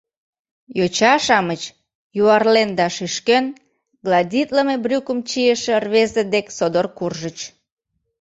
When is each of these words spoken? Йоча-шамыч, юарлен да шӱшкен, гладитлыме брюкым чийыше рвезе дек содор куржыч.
Йоча-шамыч, 0.77 1.61
юарлен 2.21 2.69
да 2.79 2.85
шӱшкен, 2.95 3.45
гладитлыме 4.03 4.75
брюкым 4.83 5.19
чийыше 5.29 5.73
рвезе 5.83 6.23
дек 6.33 6.47
содор 6.57 6.87
куржыч. 6.97 7.37